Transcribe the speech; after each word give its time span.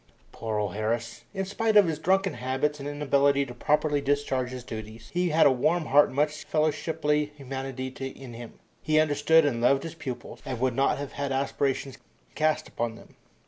Poor 0.31 0.57
old 0.57 0.73
Harris! 0.73 1.25
In 1.31 1.45
spite 1.45 1.77
of 1.77 1.85
his 1.85 1.99
drunken 1.99 2.33
habits 2.33 2.79
and 2.79 2.89
inability 2.89 3.45
to 3.45 3.53
properly 3.53 4.01
discharge 4.01 4.49
his 4.49 4.63
duties, 4.63 5.11
he 5.13 5.29
had 5.29 5.45
a 5.45 5.51
warm 5.51 5.85
heart 5.85 6.07
and 6.07 6.15
much 6.15 6.43
fellowshiply 6.51 7.31
humanity 7.35 7.85
in 8.17 8.33
him. 8.33 8.57
He 8.81 8.99
understood 8.99 9.45
and 9.45 9.61
loved 9.61 9.83
his 9.83 9.93
pupils, 9.93 10.41
and 10.43 10.59
would 10.59 10.73
not 10.75 10.97
have 10.97 11.13
aspersions 11.31 11.99
cast 12.33 12.67
upon 12.67 12.95
them. 12.95 13.13